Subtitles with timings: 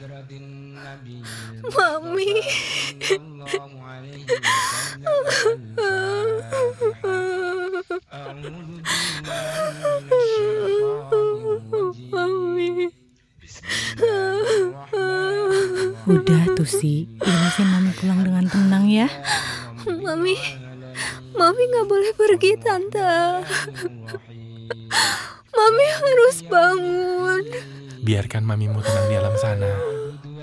[0.00, 1.20] Mami.
[1.68, 2.32] Mami.
[16.08, 19.04] Udah tuh sih, ikhlasin mami pulang dengan tenang ya.
[19.84, 20.32] Mami.
[21.36, 23.44] Mami nggak boleh pergi, Tante.
[25.52, 27.44] Mami harus bangun.
[28.10, 29.70] Biarkan mamimu tenang di alam sana.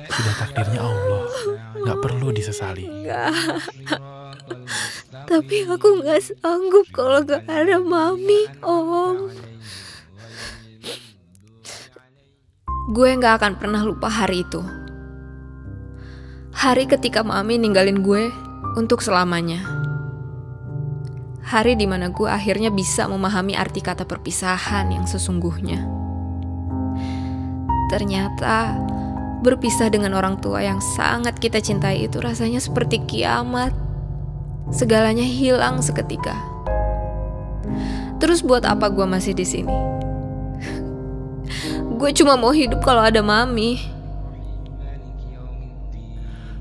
[0.07, 1.27] Sudah takdirnya Allah.
[1.83, 2.87] Nggak perlu disesali.
[5.27, 9.35] Tapi aku nggak sanggup kalau gak ada Mami, Om.
[12.95, 14.63] Gue nggak akan pernah lupa hari itu.
[16.55, 18.31] Hari ketika Mami ninggalin gue
[18.79, 19.59] untuk selamanya.
[21.43, 26.06] Hari di mana gue akhirnya bisa memahami arti kata perpisahan yang sesungguhnya.
[27.87, 28.75] Ternyata
[29.39, 33.71] berpisah dengan orang tua yang sangat kita cintai itu rasanya seperti kiamat.
[34.67, 36.35] Segalanya hilang seketika.
[38.19, 39.71] Terus buat apa gue masih di sini?
[41.99, 43.79] gue cuma mau hidup kalau ada mami.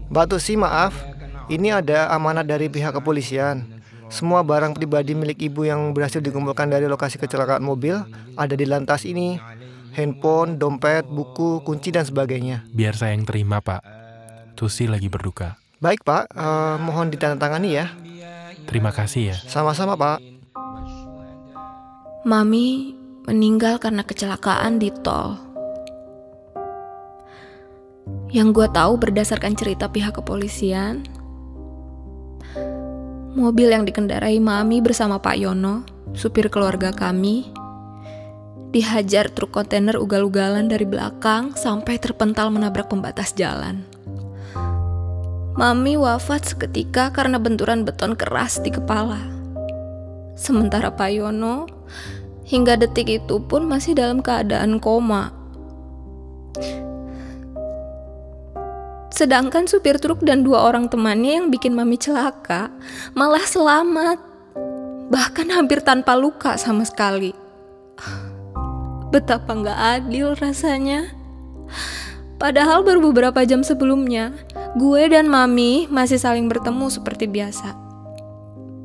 [0.07, 0.95] Mbak Tusi maaf,
[1.51, 3.67] ini ada amanat dari pihak kepolisian.
[4.07, 7.99] Semua barang pribadi milik ibu yang berhasil dikumpulkan dari lokasi kecelakaan mobil
[8.39, 9.56] ada di lantas ini.
[9.97, 12.69] Handphone, dompet, buku, kunci, dan sebagainya.
[12.69, 13.81] Biar saya yang terima, Pak.
[14.53, 15.57] Tusi lagi berduka.
[15.81, 17.89] Baik Pak, eh, mohon ditandatangani ya.
[18.69, 19.37] Terima kasih ya.
[19.49, 20.21] Sama-sama Pak.
[22.29, 22.93] Mami
[23.25, 25.41] meninggal karena kecelakaan di tol.
[28.29, 31.07] Yang gue tahu berdasarkan cerita pihak kepolisian,
[33.33, 37.51] mobil yang dikendarai Mami bersama Pak Yono, supir keluarga kami,
[38.77, 43.81] dihajar truk kontainer ugal-ugalan dari belakang sampai terpental menabrak pembatas jalan.
[45.57, 49.17] Mami wafat seketika karena benturan beton keras di kepala.
[50.37, 51.65] Sementara Pak Yono
[52.45, 55.33] hingga detik itu pun masih dalam keadaan koma.
[59.09, 62.69] Sedangkan supir truk dan dua orang temannya yang bikin Mami celaka
[63.17, 64.21] malah selamat.
[65.09, 67.46] Bahkan hampir tanpa luka sama sekali.
[69.17, 71.09] Betapa nggak adil rasanya.
[72.37, 74.37] Padahal baru beberapa jam sebelumnya,
[74.77, 77.73] gue dan Mami masih saling bertemu seperti biasa.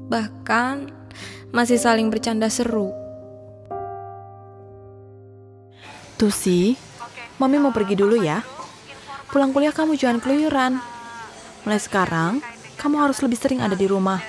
[0.08, 0.88] Bahkan
[1.52, 2.96] masih saling bercanda seru.
[6.16, 6.80] Tusi,
[7.36, 8.40] mami mau pergi dulu ya.
[9.36, 10.80] Pulang kuliah kamu jangan keluyuran.
[11.68, 12.40] Mulai sekarang,
[12.80, 14.24] kamu harus lebih sering ada di rumah.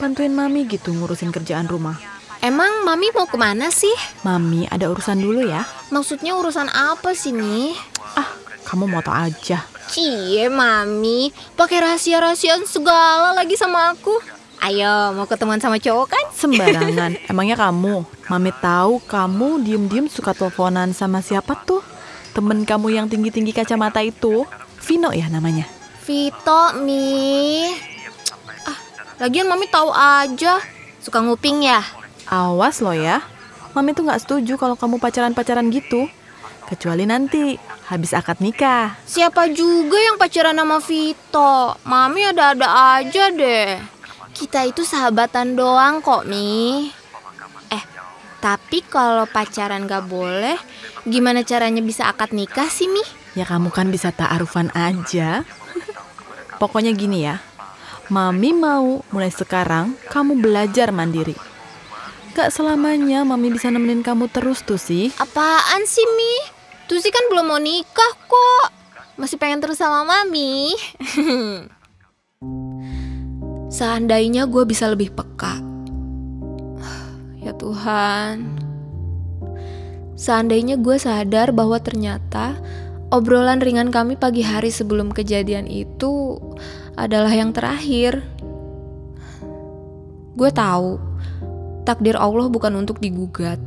[0.00, 2.11] Bantuin mami gitu ngurusin kerjaan rumah.
[2.42, 3.94] Emang Mami mau ke mana sih?
[4.26, 5.62] Mami ada urusan dulu ya.
[5.94, 7.70] Maksudnya urusan apa sih, Mi?
[8.18, 8.26] Ah,
[8.66, 9.62] kamu mau tau aja.
[9.86, 11.30] Cie, Mami.
[11.54, 14.18] Pakai rahasia-rahasiaan segala lagi sama aku.
[14.58, 16.24] Ayo, mau ketemuan sama cowok kan?
[16.34, 17.14] Sembarangan.
[17.30, 18.02] Emangnya kamu?
[18.26, 21.78] Mami tahu kamu diem-diem suka teleponan sama siapa tuh?
[22.34, 24.42] Temen kamu yang tinggi-tinggi kacamata itu.
[24.82, 25.70] Vino ya namanya.
[26.02, 27.70] Vito, Mi.
[28.66, 28.78] Ah,
[29.22, 30.58] lagian Mami tahu aja.
[30.98, 32.01] Suka nguping ya?
[32.32, 33.20] Awas lo ya.
[33.76, 36.08] Mami tuh nggak setuju kalau kamu pacaran-pacaran gitu.
[36.64, 37.60] Kecuali nanti
[37.92, 38.96] habis akad nikah.
[39.04, 41.76] Siapa juga yang pacaran sama Vito?
[41.84, 43.76] Mami ada-ada aja deh.
[44.32, 46.88] Kita itu sahabatan doang kok, Mi.
[47.68, 47.84] Eh,
[48.40, 50.56] tapi kalau pacaran gak boleh,
[51.04, 53.04] gimana caranya bisa akad nikah sih, Mi?
[53.36, 55.44] Ya kamu kan bisa ta'arufan aja.
[56.56, 57.44] Pokoknya gini ya.
[58.08, 61.51] Mami mau mulai sekarang kamu belajar mandiri.
[62.32, 65.12] Gak selamanya Mami bisa nemenin kamu terus tuh sih.
[65.20, 66.48] Apaan sih, Mi?
[66.88, 68.72] Tuh sih kan belum mau nikah kok.
[69.20, 70.72] Masih pengen terus sama Mami.
[73.76, 75.60] Seandainya gue bisa lebih peka.
[77.44, 78.56] Ya Tuhan.
[80.16, 82.56] Seandainya gue sadar bahwa ternyata
[83.12, 86.40] obrolan ringan kami pagi hari sebelum kejadian itu
[86.96, 88.24] adalah yang terakhir.
[90.32, 91.11] Gue tahu
[91.82, 93.58] takdir Allah bukan untuk digugat.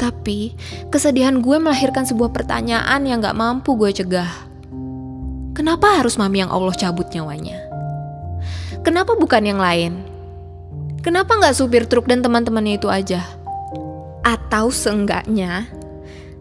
[0.00, 0.56] Tapi
[0.90, 4.50] kesedihan gue melahirkan sebuah pertanyaan yang gak mampu gue cegah.
[5.52, 7.60] Kenapa harus mami yang Allah cabut nyawanya?
[8.82, 10.00] Kenapa bukan yang lain?
[11.06, 13.22] Kenapa nggak supir truk dan teman-temannya itu aja?
[14.24, 15.68] Atau seenggaknya,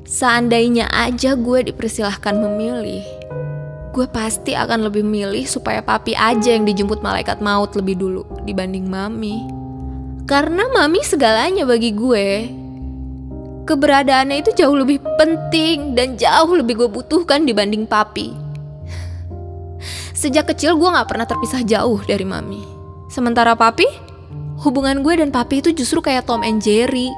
[0.08, 3.04] seandainya aja gue dipersilahkan memilih,
[3.92, 8.88] gue pasti akan lebih milih supaya papi aja yang dijemput malaikat maut lebih dulu dibanding
[8.88, 9.61] mami.
[10.30, 12.28] Karena mami segalanya bagi gue.
[13.68, 18.34] Keberadaannya itu jauh lebih penting dan jauh lebih gue butuhkan dibanding papi.
[20.18, 22.62] Sejak kecil gue gak pernah terpisah jauh dari mami.
[23.10, 23.86] Sementara papi,
[24.62, 27.10] hubungan gue dan papi itu justru kayak Tom and Jerry.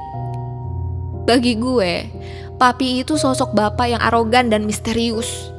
[1.24, 2.08] Bagi gue,
[2.56, 5.52] papi itu sosok bapak yang arogan dan misterius.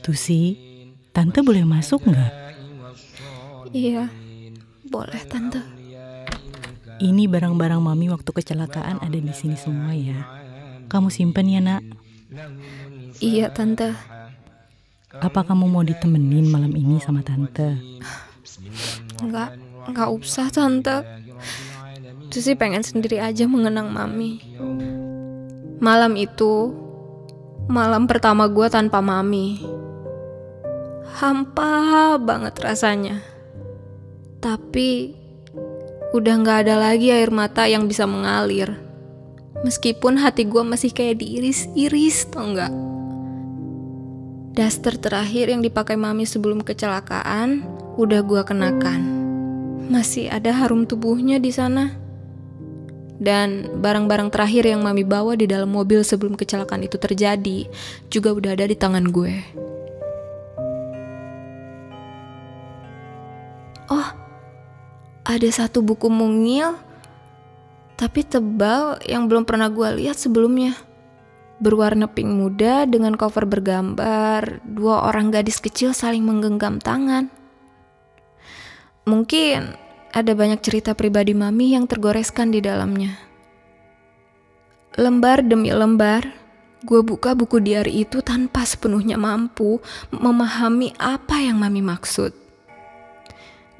[0.00, 0.54] Tuh sih,
[1.10, 2.32] tante boleh masuk nggak?
[3.70, 4.10] Iya,
[4.90, 5.62] boleh tante.
[7.00, 10.26] Ini barang-barang mami waktu kecelakaan ada di sini semua ya.
[10.90, 11.86] Kamu simpen ya nak.
[13.22, 13.94] Iya tante.
[15.14, 17.78] Apa kamu mau ditemenin malam ini sama tante?
[19.22, 19.54] Enggak,
[19.86, 21.06] enggak usah tante.
[22.30, 24.42] Susi pengen sendiri aja mengenang mami.
[25.80, 26.74] Malam itu,
[27.70, 29.62] malam pertama gue tanpa mami.
[31.16, 33.29] Hampa banget rasanya.
[34.40, 35.12] Tapi
[36.16, 38.72] udah nggak ada lagi air mata yang bisa mengalir.
[39.60, 42.72] Meskipun hati gue masih kayak diiris-iris, tau nggak?
[44.56, 47.68] Daster terakhir yang dipakai mami sebelum kecelakaan
[48.00, 49.00] udah gue kenakan.
[49.92, 51.92] Masih ada harum tubuhnya di sana.
[53.20, 57.68] Dan barang-barang terakhir yang mami bawa di dalam mobil sebelum kecelakaan itu terjadi
[58.08, 59.36] juga udah ada di tangan gue.
[65.30, 66.74] Ada satu buku mungil,
[67.94, 70.74] tapi tebal yang belum pernah gue lihat sebelumnya.
[71.60, 77.28] Berwarna pink muda dengan cover bergambar dua orang gadis kecil saling menggenggam tangan.
[79.04, 79.76] Mungkin
[80.10, 83.20] ada banyak cerita pribadi mami yang tergoreskan di dalamnya.
[84.96, 86.26] Lembar demi lembar,
[86.82, 89.78] gue buka buku diari itu tanpa sepenuhnya mampu
[90.10, 92.39] memahami apa yang mami maksud.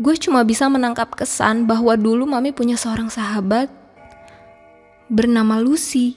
[0.00, 3.69] Gue cuma bisa menangkap kesan bahwa dulu mami punya seorang sahabat
[5.12, 6.17] bernama Lucy.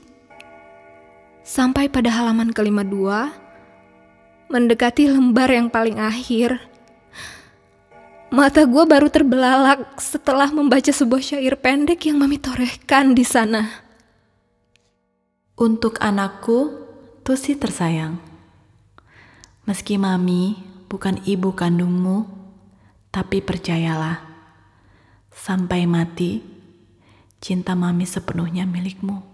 [1.44, 3.35] Sampai pada halaman kelima dua,
[4.47, 6.63] mendekati lembar yang paling akhir,
[8.31, 13.68] mata gue baru terbelalak setelah membaca sebuah syair pendek yang mami torehkan di sana.
[15.59, 16.79] Untuk anakku,
[17.24, 18.19] Tusi tersayang.
[19.63, 20.59] Meski mami
[20.91, 22.43] bukan ibu kandungmu,
[23.13, 24.25] tapi percayalah,
[25.30, 26.42] sampai mati,
[27.38, 29.32] cinta mami sepenuhnya milikmu.